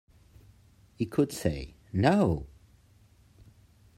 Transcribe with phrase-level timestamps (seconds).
[0.95, 2.47] He could say "No!"